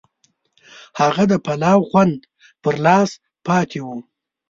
هغه 0.99 1.23
د 1.31 1.33
پلاو 1.45 1.79
خوند 1.89 2.15
پر 2.61 2.75
لاس 2.85 3.09
پاتې 3.45 3.79
و. 3.85 3.87